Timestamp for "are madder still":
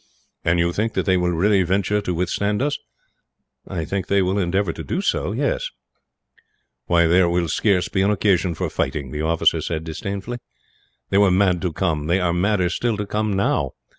12.19-12.97